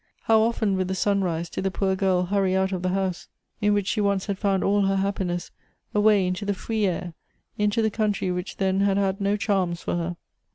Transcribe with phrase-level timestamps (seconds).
[0.23, 3.27] How often with the sunrise did the poor girl hurry out of the house,
[3.61, 5.51] in which she once had found all her hajipiuess,
[5.93, 7.13] away into the free air,
[7.59, 10.17] into the country which then had had no charms for her.